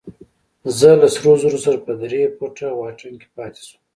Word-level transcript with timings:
زه 0.77 0.89
له 1.01 1.07
سرو 1.15 1.31
زرو 1.41 1.59
سره 1.65 1.77
په 1.85 1.91
درې 2.01 2.21
فوټه 2.37 2.67
واټن 2.79 3.13
کې 3.21 3.27
پاتې 3.35 3.61
شوم. 3.67 3.81